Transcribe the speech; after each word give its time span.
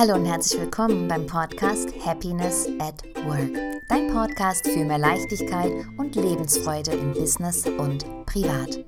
Hallo 0.00 0.14
und 0.14 0.24
herzlich 0.24 0.58
willkommen 0.58 1.08
beim 1.08 1.26
Podcast 1.26 1.90
Happiness 2.02 2.66
at 2.78 3.04
Work. 3.26 3.50
Dein 3.86 4.06
Podcast 4.06 4.66
für 4.66 4.82
mehr 4.82 4.96
Leichtigkeit 4.96 5.70
und 5.98 6.16
Lebensfreude 6.16 6.92
im 6.92 7.12
Business 7.12 7.66
und 7.66 8.06
privat. 8.24 8.82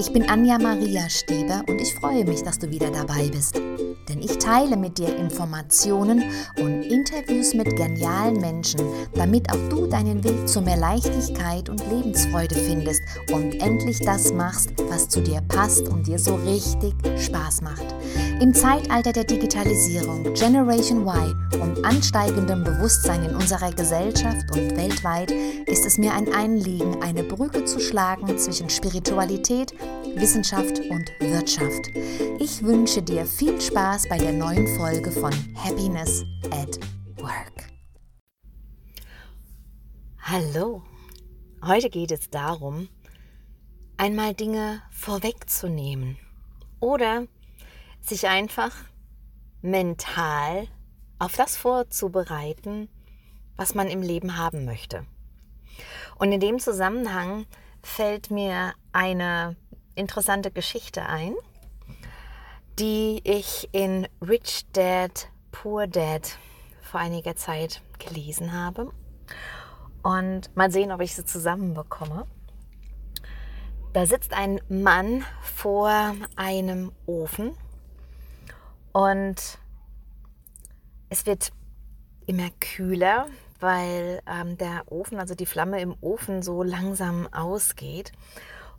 Ich 0.00 0.12
bin 0.12 0.28
Anja 0.28 0.58
Maria 0.58 1.08
Stieber 1.08 1.62
und 1.68 1.80
ich 1.80 1.94
freue 1.94 2.24
mich, 2.24 2.42
dass 2.42 2.58
du 2.58 2.68
wieder 2.68 2.90
dabei 2.90 3.28
bist. 3.28 3.60
Denn 4.08 4.20
ich 4.20 4.38
teile 4.38 4.76
mit 4.76 4.98
dir 4.98 5.16
Informationen 5.16 6.24
und 6.60 6.82
Interviews 6.82 7.54
mit 7.54 7.74
genialen 7.76 8.40
Menschen, 8.40 8.80
damit 9.14 9.50
auch 9.50 9.68
du 9.68 9.86
deinen 9.86 10.22
Weg 10.22 10.48
zu 10.48 10.60
mehr 10.60 10.76
Leichtigkeit 10.76 11.68
und 11.68 11.82
Lebensfreude 11.90 12.54
findest 12.54 13.02
und 13.32 13.60
endlich 13.60 13.98
das 14.00 14.32
machst, 14.32 14.70
was 14.88 15.08
zu 15.08 15.20
dir 15.20 15.40
passt 15.48 15.88
und 15.88 16.06
dir 16.06 16.18
so 16.18 16.36
richtig 16.36 16.94
Spaß 17.18 17.62
macht. 17.62 17.94
Im 18.40 18.54
Zeitalter 18.54 19.12
der 19.12 19.24
Digitalisierung, 19.24 20.34
Generation 20.34 21.06
Y 21.06 21.34
und 21.60 21.84
ansteigendem 21.84 22.62
Bewusstsein 22.64 23.24
in 23.24 23.34
unserer 23.34 23.72
Gesellschaft 23.72 24.44
und 24.52 24.76
weltweit 24.76 25.32
ist 25.66 25.86
es 25.86 25.98
mir 25.98 26.12
ein 26.12 26.32
Anliegen, 26.32 27.02
eine 27.02 27.22
Brücke 27.22 27.64
zu 27.64 27.80
schlagen 27.80 28.38
zwischen 28.38 28.68
Spiritualität, 28.68 29.72
Wissenschaft 30.14 30.80
und 30.90 31.10
Wirtschaft. 31.20 31.90
Ich 32.38 32.62
wünsche 32.62 33.02
dir 33.02 33.24
viel 33.26 33.60
Spaß 33.60 33.95
bei 34.04 34.18
der 34.18 34.32
neuen 34.32 34.66
Folge 34.76 35.10
von 35.10 35.32
Happiness 35.56 36.22
at 36.50 36.78
Work. 37.16 37.70
Hallo, 40.20 40.82
heute 41.64 41.88
geht 41.88 42.10
es 42.10 42.28
darum, 42.28 42.90
einmal 43.96 44.34
Dinge 44.34 44.82
vorwegzunehmen 44.90 46.18
oder 46.78 47.26
sich 48.02 48.28
einfach 48.28 48.72
mental 49.62 50.68
auf 51.18 51.34
das 51.34 51.56
vorzubereiten, 51.56 52.90
was 53.56 53.74
man 53.74 53.88
im 53.88 54.02
Leben 54.02 54.36
haben 54.36 54.66
möchte. 54.66 55.06
Und 56.18 56.32
in 56.32 56.40
dem 56.40 56.58
Zusammenhang 56.58 57.46
fällt 57.82 58.30
mir 58.30 58.74
eine 58.92 59.56
interessante 59.94 60.50
Geschichte 60.50 61.06
ein, 61.06 61.34
die 62.78 63.20
ich 63.24 63.68
in 63.72 64.06
Rich 64.26 64.66
Dad, 64.72 65.28
Poor 65.50 65.86
Dad 65.86 66.38
vor 66.82 67.00
einiger 67.00 67.36
Zeit 67.36 67.82
gelesen 67.98 68.52
habe. 68.52 68.90
Und 70.02 70.54
mal 70.56 70.70
sehen, 70.70 70.92
ob 70.92 71.00
ich 71.00 71.14
sie 71.14 71.24
zusammenbekomme. 71.24 72.26
Da 73.92 74.06
sitzt 74.06 74.34
ein 74.34 74.60
Mann 74.68 75.24
vor 75.40 76.14
einem 76.36 76.92
Ofen 77.06 77.56
und 78.92 79.58
es 81.08 81.24
wird 81.24 81.50
immer 82.26 82.50
kühler, 82.60 83.26
weil 83.58 84.20
ähm, 84.26 84.58
der 84.58 84.90
Ofen, 84.92 85.18
also 85.18 85.34
die 85.34 85.46
Flamme 85.46 85.80
im 85.80 85.94
Ofen 86.02 86.42
so 86.42 86.62
langsam 86.62 87.26
ausgeht. 87.32 88.12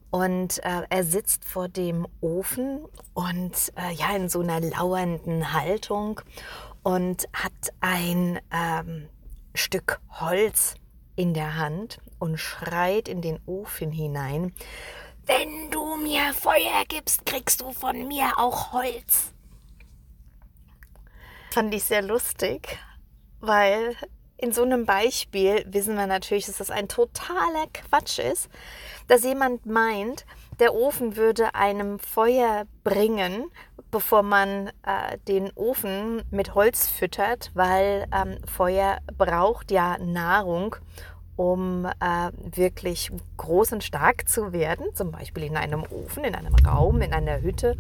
Und 0.09 0.63
äh, 0.63 0.83
er 0.89 1.03
sitzt 1.03 1.43
vor 1.45 1.67
dem 1.67 2.07
Ofen 2.21 2.85
und 3.13 3.73
äh, 3.75 3.93
ja, 3.93 4.15
in 4.15 4.29
so 4.29 4.39
einer 4.39 4.61
lauernden 4.61 5.53
Haltung 5.53 6.21
und 6.83 7.27
hat 7.33 7.73
ein 7.81 8.39
ähm, 8.51 9.09
Stück 9.53 9.99
Holz 10.09 10.75
in 11.17 11.33
der 11.33 11.57
Hand 11.57 11.99
und 12.19 12.37
schreit 12.37 13.09
in 13.09 13.21
den 13.21 13.39
Ofen 13.45 13.91
hinein. 13.91 14.53
Wenn 15.25 15.69
du 15.71 15.97
mir 15.97 16.33
Feuer 16.33 16.85
gibst, 16.87 17.25
kriegst 17.25 17.59
du 17.59 17.73
von 17.73 18.07
mir 18.07 18.37
auch 18.37 18.71
Holz. 18.71 19.33
Fand 21.51 21.73
ich 21.73 21.83
sehr 21.83 22.01
lustig, 22.01 22.79
weil 23.41 23.97
in 24.37 24.53
so 24.53 24.61
einem 24.63 24.85
Beispiel 24.85 25.65
wissen 25.67 25.95
wir 25.95 26.07
natürlich, 26.07 26.45
dass 26.45 26.57
das 26.57 26.69
ein 26.69 26.87
totaler 26.87 27.67
Quatsch 27.73 28.19
ist, 28.19 28.49
dass 29.07 29.23
jemand 29.23 29.65
meint, 29.65 30.25
der 30.59 30.73
Ofen 30.73 31.15
würde 31.15 31.55
einem 31.55 31.99
Feuer 31.99 32.65
bringen, 32.83 33.45
bevor 33.91 34.23
man 34.23 34.67
äh, 34.83 35.17
den 35.27 35.51
Ofen 35.55 36.23
mit 36.31 36.55
Holz 36.55 36.87
füttert, 36.87 37.51
weil 37.53 38.07
ähm, 38.13 38.37
Feuer 38.45 38.99
braucht 39.17 39.71
ja 39.71 39.97
Nahrung, 39.99 40.75
um 41.35 41.85
äh, 41.85 42.31
wirklich 42.55 43.11
groß 43.37 43.73
und 43.73 43.83
stark 43.83 44.27
zu 44.27 44.51
werden, 44.51 44.93
zum 44.95 45.11
Beispiel 45.11 45.43
in 45.43 45.55
einem 45.55 45.83
Ofen, 45.83 46.23
in 46.23 46.35
einem 46.35 46.55
Raum, 46.55 47.01
in 47.01 47.13
einer 47.13 47.41
Hütte, 47.41 47.77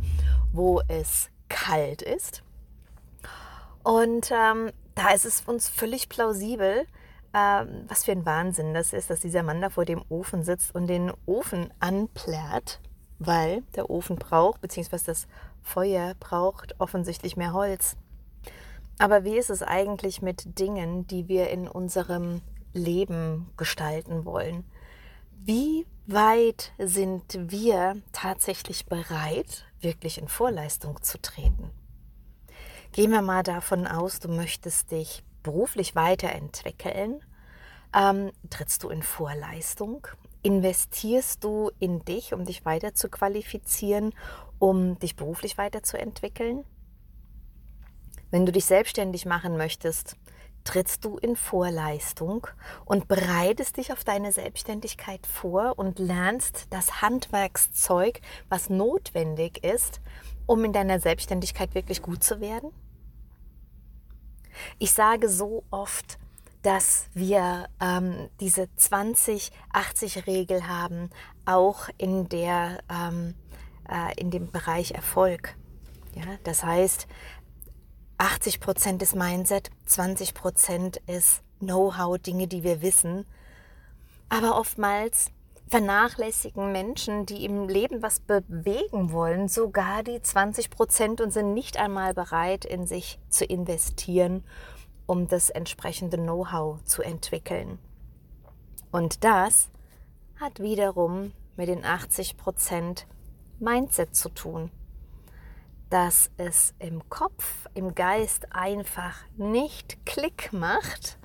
wo 0.53 0.81
es 0.87 1.29
kalt 1.49 2.01
ist. 2.01 2.43
Und 3.83 4.31
ähm, 4.31 4.71
da 4.95 5.09
ist 5.09 5.25
es 5.25 5.41
uns 5.41 5.69
völlig 5.69 6.09
plausibel, 6.09 6.85
ähm, 7.33 7.85
was 7.87 8.05
für 8.05 8.11
ein 8.11 8.25
Wahnsinn 8.25 8.73
das 8.73 8.93
ist, 8.93 9.09
dass 9.09 9.19
dieser 9.19 9.43
Mann 9.43 9.61
da 9.61 9.69
vor 9.69 9.85
dem 9.85 10.03
Ofen 10.09 10.43
sitzt 10.43 10.73
und 10.73 10.87
den 10.87 11.11
Ofen 11.25 11.73
anplärt, 11.79 12.79
weil 13.19 13.63
der 13.75 13.89
Ofen 13.89 14.15
braucht, 14.15 14.61
beziehungsweise 14.61 15.05
das 15.05 15.27
Feuer 15.61 16.13
braucht 16.19 16.79
offensichtlich 16.79 17.35
mehr 17.37 17.53
Holz. 17.53 17.97
Aber 18.99 19.23
wie 19.23 19.37
ist 19.37 19.49
es 19.49 19.61
eigentlich 19.61 20.21
mit 20.21 20.59
Dingen, 20.59 21.05
die 21.07 21.27
wir 21.27 21.49
in 21.49 21.67
unserem 21.67 22.41
Leben 22.73 23.51
gestalten 23.57 24.25
wollen? 24.25 24.63
Wie 25.39 25.85
weit 26.07 26.71
sind 26.79 27.51
wir 27.51 27.97
tatsächlich 28.11 28.87
bereit, 28.87 29.65
wirklich 29.81 30.17
in 30.17 30.27
Vorleistung 30.27 31.01
zu 31.03 31.21
treten? 31.21 31.69
Gehen 32.91 33.11
wir 33.11 33.21
mal 33.21 33.43
davon 33.43 33.85
aus, 33.85 34.19
du 34.19 34.29
möchtest 34.29 34.91
dich 34.91 35.23
beruflich 35.47 35.95
weiterentwickeln. 35.95 37.21
Ähm, 37.95 38.31
trittst 38.49 38.83
du 38.83 38.89
in 38.89 39.01
Vorleistung? 39.01 40.05
Investierst 40.41 41.43
du 41.43 41.71
in 41.79 42.03
dich, 42.03 42.33
um 42.33 42.43
dich 42.43 42.65
weiter 42.65 42.93
zu 42.93 43.09
qualifizieren, 43.09 44.13
um 44.59 44.99
dich 44.99 45.15
beruflich 45.15 45.57
weiterzuentwickeln? 45.57 46.65
Wenn 48.29 48.45
du 48.45 48.51
dich 48.51 48.65
selbstständig 48.65 49.25
machen 49.25 49.55
möchtest, 49.55 50.17
trittst 50.65 51.05
du 51.05 51.17
in 51.17 51.37
Vorleistung 51.37 52.45
und 52.83 53.07
bereitest 53.07 53.77
dich 53.77 53.93
auf 53.93 54.03
deine 54.03 54.33
Selbstständigkeit 54.33 55.25
vor 55.25 55.79
und 55.79 55.97
lernst 55.97 56.67
das 56.71 57.01
Handwerkszeug, 57.01 58.19
was 58.49 58.69
notwendig 58.69 59.63
ist, 59.63 60.01
um 60.45 60.65
in 60.65 60.73
deiner 60.73 60.99
Selbstständigkeit 60.99 61.73
wirklich 61.73 62.01
gut 62.01 62.21
zu 62.21 62.41
werden? 62.41 62.71
Ich 64.79 64.91
sage 64.91 65.29
so 65.29 65.63
oft, 65.71 66.17
dass 66.61 67.07
wir 67.13 67.69
ähm, 67.79 68.29
diese 68.39 68.67
20-80-Regel 68.77 70.67
haben, 70.67 71.09
auch 71.45 71.87
in, 71.97 72.27
der, 72.29 72.79
ähm, 72.89 73.35
äh, 73.89 74.19
in 74.19 74.31
dem 74.31 74.51
Bereich 74.51 74.91
Erfolg. 74.91 75.55
Ja, 76.13 76.25
das 76.43 76.63
heißt, 76.63 77.07
80 78.17 78.59
Prozent 78.59 79.01
ist 79.01 79.15
Mindset, 79.15 79.69
20 79.85 80.33
Prozent 80.33 80.97
ist 81.07 81.41
Know-how, 81.59 82.17
Dinge, 82.17 82.47
die 82.47 82.63
wir 82.63 82.81
wissen. 82.81 83.25
Aber 84.29 84.59
oftmals 84.59 85.31
vernachlässigen 85.69 86.71
Menschen, 86.71 87.25
die 87.25 87.43
im 87.43 87.67
Leben 87.67 88.01
was 88.01 88.19
bewegen 88.19 89.11
wollen, 89.11 89.47
sogar 89.47 90.03
die 90.03 90.21
20 90.21 90.69
Prozent 90.69 91.21
und 91.21 91.31
sind 91.31 91.53
nicht 91.53 91.77
einmal 91.77 92.13
bereit, 92.13 92.63
in 92.63 92.87
sich 92.87 93.19
zu 93.29 93.45
investieren, 93.45 94.43
um 95.05 95.27
das 95.27 95.49
entsprechende 95.49 96.17
Know-how 96.17 96.83
zu 96.83 97.01
entwickeln. 97.01 97.79
Und 98.91 99.23
das 99.23 99.69
hat 100.39 100.59
wiederum 100.59 101.33
mit 101.57 101.67
den 101.67 101.83
80 101.83 102.37
Prozent 102.37 103.07
Mindset 103.59 104.15
zu 104.15 104.29
tun, 104.29 104.71
dass 105.89 106.29
es 106.37 106.73
im 106.79 107.09
Kopf, 107.09 107.67
im 107.73 107.95
Geist 107.95 108.53
einfach 108.53 109.17
nicht 109.35 110.05
Klick 110.05 110.53
macht, 110.53 111.17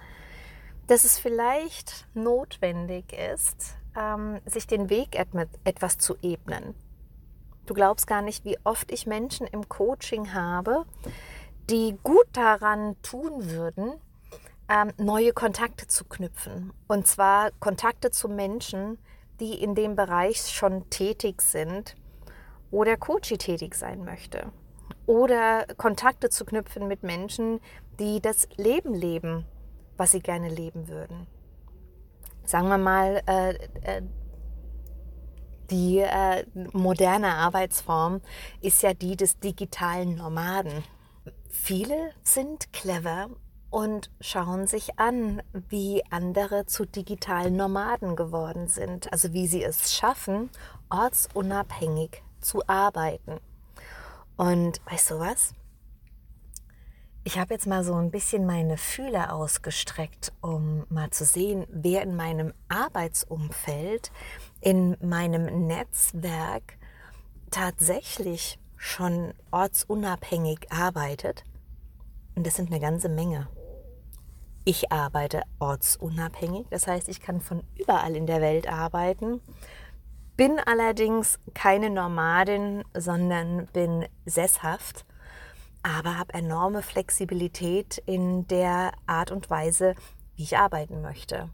dass 0.86 1.04
es 1.04 1.18
vielleicht 1.18 2.06
notwendig 2.14 3.12
ist, 3.12 3.76
ähm, 3.96 4.40
sich 4.46 4.66
den 4.66 4.90
Weg 4.90 5.16
etwas 5.64 5.98
zu 5.98 6.16
ebnen. 6.22 6.74
Du 7.66 7.74
glaubst 7.74 8.06
gar 8.06 8.22
nicht, 8.22 8.44
wie 8.44 8.58
oft 8.64 8.90
ich 8.90 9.06
Menschen 9.06 9.46
im 9.46 9.68
Coaching 9.68 10.34
habe, 10.34 10.84
die 11.70 11.96
gut 12.02 12.26
daran 12.32 12.96
tun 13.02 13.50
würden, 13.50 13.92
ähm, 14.68 14.92
neue 14.98 15.32
Kontakte 15.32 15.86
zu 15.86 16.04
knüpfen. 16.04 16.72
Und 16.88 17.06
zwar 17.06 17.50
Kontakte 17.60 18.10
zu 18.10 18.28
Menschen, 18.28 18.98
die 19.38 19.62
in 19.62 19.74
dem 19.74 19.94
Bereich 19.94 20.38
schon 20.50 20.88
tätig 20.90 21.40
sind 21.40 21.94
oder 22.70 22.96
Coachie 22.96 23.38
tätig 23.38 23.74
sein 23.74 24.04
möchte. 24.04 24.50
Oder 25.06 25.66
Kontakte 25.76 26.30
zu 26.30 26.44
knüpfen 26.44 26.88
mit 26.88 27.02
Menschen, 27.02 27.60
die 27.98 28.20
das 28.20 28.48
Leben 28.56 28.94
leben, 28.94 29.44
was 29.96 30.12
sie 30.12 30.20
gerne 30.20 30.48
leben 30.48 30.88
würden 30.88 31.26
sagen 32.44 32.68
wir 32.68 32.78
mal, 32.78 33.22
äh, 33.26 33.54
äh, 33.82 34.02
die 35.70 35.98
äh, 36.00 36.44
moderne 36.72 37.34
Arbeitsform 37.34 38.20
ist 38.60 38.82
ja 38.82 38.94
die 38.94 39.16
des 39.16 39.38
digitalen 39.38 40.16
Nomaden. 40.16 40.84
viele 41.48 42.10
sind 42.22 42.72
clever 42.72 43.28
und 43.70 44.10
schauen 44.20 44.66
sich 44.66 44.98
an, 44.98 45.42
wie 45.68 46.02
andere 46.10 46.66
zu 46.66 46.84
digitalen 46.84 47.56
Nomaden 47.56 48.16
geworden 48.16 48.68
sind, 48.68 49.10
also 49.12 49.32
wie 49.32 49.46
sie 49.46 49.64
es 49.64 49.94
schaffen, 49.94 50.50
ortsunabhängig 50.90 52.22
zu 52.40 52.66
arbeiten. 52.68 53.40
Und 54.36 54.80
weißt 54.90 55.12
du 55.12 55.18
was? 55.20 55.54
Ich 57.24 57.38
habe 57.38 57.54
jetzt 57.54 57.68
mal 57.68 57.84
so 57.84 57.94
ein 57.94 58.10
bisschen 58.10 58.46
meine 58.46 58.76
Fühler 58.76 59.32
ausgestreckt, 59.32 60.32
um 60.40 60.84
mal 60.88 61.10
zu 61.10 61.24
sehen, 61.24 61.66
wer 61.70 62.02
in 62.02 62.16
meinem 62.16 62.52
Arbeitsumfeld, 62.68 64.10
in 64.60 64.96
meinem 65.00 65.68
Netzwerk 65.68 66.78
tatsächlich 67.52 68.58
schon 68.76 69.34
ortsunabhängig 69.52 70.72
arbeitet. 70.72 71.44
Und 72.34 72.44
das 72.44 72.56
sind 72.56 72.72
eine 72.72 72.80
ganze 72.80 73.08
Menge. 73.08 73.46
Ich 74.64 74.90
arbeite 74.90 75.42
ortsunabhängig, 75.60 76.66
das 76.70 76.88
heißt, 76.88 77.08
ich 77.08 77.20
kann 77.20 77.40
von 77.40 77.62
überall 77.78 78.16
in 78.16 78.26
der 78.26 78.40
Welt 78.40 78.66
arbeiten, 78.66 79.40
bin 80.36 80.58
allerdings 80.58 81.38
keine 81.54 81.88
Nomadin, 81.88 82.82
sondern 82.94 83.66
bin 83.72 84.06
sesshaft 84.24 85.04
aber 85.82 86.18
habe 86.18 86.34
enorme 86.34 86.82
Flexibilität 86.82 87.98
in 88.06 88.46
der 88.46 88.92
Art 89.06 89.30
und 89.30 89.50
Weise, 89.50 89.94
wie 90.36 90.44
ich 90.44 90.56
arbeiten 90.56 91.02
möchte. 91.02 91.50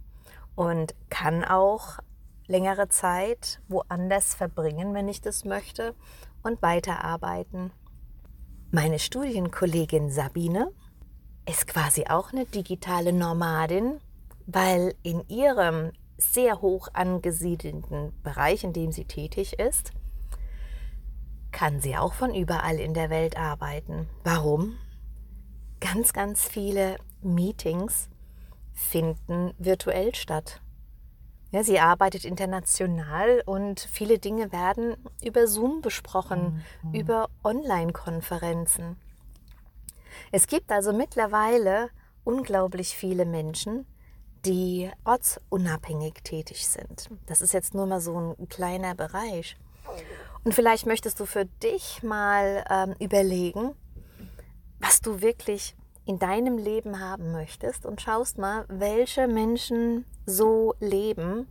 Und 0.55 0.95
kann 1.09 1.45
auch 1.45 1.99
längere 2.47 2.89
Zeit 2.89 3.61
woanders 3.69 4.35
verbringen, 4.35 4.95
wenn 4.95 5.09
ich 5.09 5.21
das 5.21 5.45
möchte, 5.45 5.95
und 6.43 6.63
weiterarbeiten. 6.63 7.73
Meine 8.71 8.99
Studienkollegin 8.99 10.11
Sabine 10.11 10.71
ist 11.49 11.67
quasi 11.67 12.07
auch 12.09 12.33
eine 12.33 12.45
digitale 12.45 13.13
Nomadin, 13.13 14.01
weil 14.47 14.95
in 15.03 15.27
ihrem 15.29 15.93
sehr 16.19 16.61
hoch 16.61 16.89
angesiedelten 16.93 18.13
Bereich, 18.23 18.65
in 18.65 18.73
dem 18.73 18.93
sie 18.93 19.05
tätig 19.05 19.59
ist, 19.59 19.93
kann 21.53 21.81
sie 21.81 21.97
auch 21.97 22.15
von 22.15 22.35
überall 22.35 22.79
in 22.79 22.95
der 22.95 23.11
Welt 23.11 23.37
arbeiten. 23.37 24.09
Warum? 24.25 24.77
Ganz, 25.81 26.13
ganz 26.13 26.47
viele 26.47 26.97
Meetings 27.23 28.09
finden 28.73 29.53
virtuell 29.59 30.15
statt. 30.15 30.61
Ja, 31.51 31.65
sie 31.65 31.81
arbeitet 31.81 32.25
international 32.25 33.43
und 33.47 33.81
viele 33.81 34.19
Dinge 34.19 34.53
werden 34.53 34.97
über 35.25 35.47
Zoom 35.47 35.81
besprochen, 35.81 36.63
mhm. 36.83 36.95
über 36.95 37.31
Online-Konferenzen. 37.43 38.97
Es 40.31 40.47
gibt 40.47 40.71
also 40.71 40.93
mittlerweile 40.93 41.89
unglaublich 42.25 42.95
viele 42.95 43.25
Menschen, 43.25 43.87
die 44.45 44.91
ortsunabhängig 45.05 46.23
tätig 46.23 46.69
sind. 46.69 47.09
Das 47.27 47.41
ist 47.41 47.53
jetzt 47.53 47.75
nur 47.75 47.87
mal 47.87 48.01
so 48.01 48.19
ein 48.19 48.49
kleiner 48.49 48.95
Bereich. 48.95 49.57
Und 50.45 50.55
vielleicht 50.55 50.87
möchtest 50.87 51.21
du 51.21 51.27
für 51.27 51.45
dich 51.45 52.03
mal 52.03 52.65
ähm, 52.71 52.95
überlegen, 53.01 53.75
was 54.81 55.01
du 55.01 55.21
wirklich 55.21 55.77
in 56.05 56.19
deinem 56.19 56.57
Leben 56.57 57.01
haben 57.01 57.33
möchtest 57.33 57.85
und 57.85 58.01
schaust 58.01 58.39
mal, 58.39 58.65
welche 58.69 59.29
Menschen 59.29 60.07
so 60.25 60.75
leben 60.81 61.47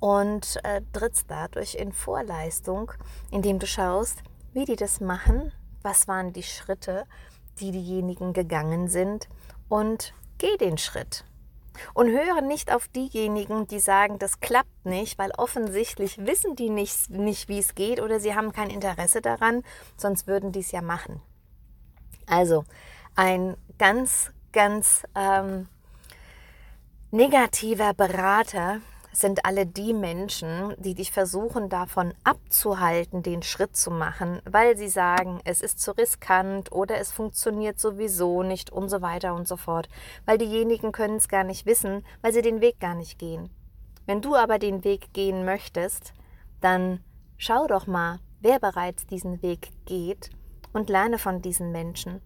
und 0.00 0.58
äh, 0.64 0.80
trittst 0.92 1.26
dadurch 1.28 1.74
in 1.74 1.92
Vorleistung, 1.92 2.92
indem 3.30 3.58
du 3.58 3.66
schaust, 3.66 4.22
wie 4.52 4.64
die 4.64 4.76
das 4.76 5.00
machen, 5.00 5.52
was 5.82 6.08
waren 6.08 6.32
die 6.32 6.42
Schritte, 6.42 7.04
die 7.60 7.72
diejenigen 7.72 8.32
gegangen 8.32 8.88
sind 8.88 9.28
und 9.68 10.14
geh 10.38 10.56
den 10.56 10.78
Schritt. 10.78 11.24
Und 11.92 12.08
höre 12.08 12.40
nicht 12.40 12.72
auf 12.74 12.88
diejenigen, 12.88 13.66
die 13.66 13.80
sagen, 13.80 14.18
das 14.18 14.40
klappt 14.40 14.84
nicht, 14.84 15.18
weil 15.18 15.30
offensichtlich 15.32 16.18
wissen 16.18 16.56
die 16.56 16.70
nicht, 16.70 17.10
nicht 17.10 17.48
wie 17.48 17.58
es 17.58 17.74
geht 17.74 18.00
oder 18.00 18.20
sie 18.20 18.34
haben 18.34 18.52
kein 18.52 18.70
Interesse 18.70 19.20
daran, 19.20 19.62
sonst 19.96 20.26
würden 20.26 20.52
die 20.52 20.60
es 20.60 20.72
ja 20.72 20.82
machen. 20.82 21.20
Also 22.26 22.64
ein 23.16 23.56
ganz, 23.78 24.30
ganz 24.52 25.04
ähm, 25.14 25.68
negativer 27.10 27.94
Berater 27.94 28.80
sind 29.16 29.44
alle 29.44 29.64
die 29.64 29.94
Menschen, 29.94 30.74
die 30.78 30.94
dich 30.94 31.12
versuchen 31.12 31.68
davon 31.68 32.12
abzuhalten, 32.24 33.22
den 33.22 33.42
Schritt 33.42 33.76
zu 33.76 33.90
machen, 33.90 34.40
weil 34.44 34.76
sie 34.76 34.88
sagen, 34.88 35.40
es 35.44 35.60
ist 35.60 35.80
zu 35.80 35.92
riskant 35.92 36.72
oder 36.72 36.98
es 36.98 37.12
funktioniert 37.12 37.78
sowieso 37.78 38.42
nicht 38.42 38.70
und 38.70 38.88
so 38.88 39.02
weiter 39.02 39.34
und 39.34 39.46
so 39.46 39.56
fort, 39.56 39.88
weil 40.26 40.38
diejenigen 40.38 40.92
können 40.92 41.16
es 41.16 41.28
gar 41.28 41.44
nicht 41.44 41.64
wissen, 41.64 42.04
weil 42.22 42.32
sie 42.32 42.42
den 42.42 42.60
Weg 42.60 42.80
gar 42.80 42.94
nicht 42.94 43.18
gehen. 43.18 43.50
Wenn 44.06 44.20
du 44.20 44.34
aber 44.34 44.58
den 44.58 44.84
Weg 44.84 45.12
gehen 45.12 45.44
möchtest, 45.44 46.12
dann 46.60 47.00
schau 47.38 47.66
doch 47.66 47.86
mal, 47.86 48.18
wer 48.40 48.58
bereits 48.58 49.06
diesen 49.06 49.42
Weg 49.42 49.70
geht 49.86 50.30
und 50.72 50.90
lerne 50.90 51.18
von 51.18 51.40
diesen 51.40 51.72
Menschen. 51.72 52.20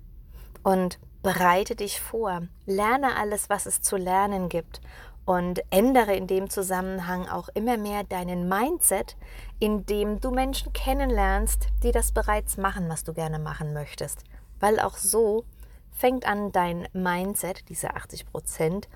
Und 0.64 0.98
bereite 1.22 1.76
dich 1.76 2.00
vor, 2.00 2.42
lerne 2.66 3.16
alles, 3.16 3.50
was 3.50 3.66
es 3.66 3.80
zu 3.82 3.96
lernen 3.96 4.48
gibt 4.48 4.80
und 5.28 5.60
ändere 5.68 6.16
in 6.16 6.26
dem 6.26 6.48
Zusammenhang 6.48 7.28
auch 7.28 7.50
immer 7.50 7.76
mehr 7.76 8.02
deinen 8.02 8.48
Mindset, 8.48 9.14
indem 9.58 10.20
du 10.20 10.30
Menschen 10.30 10.72
kennenlernst, 10.72 11.66
die 11.82 11.92
das 11.92 12.12
bereits 12.12 12.56
machen, 12.56 12.88
was 12.88 13.04
du 13.04 13.12
gerne 13.12 13.38
machen 13.38 13.74
möchtest. 13.74 14.24
Weil 14.58 14.80
auch 14.80 14.96
so 14.96 15.44
fängt 15.90 16.26
an 16.26 16.50
dein 16.50 16.88
Mindset, 16.94 17.68
diese 17.68 17.94
80 17.94 18.24
Prozent, 18.32 18.88